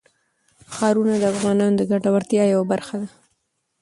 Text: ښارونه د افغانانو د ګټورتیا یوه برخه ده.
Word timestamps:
ښارونه 0.75 1.13
د 1.19 1.23
افغانانو 1.33 1.77
د 1.77 1.81
ګټورتیا 1.91 2.43
یوه 2.53 2.65
برخه 2.71 2.95
ده. 3.01 3.07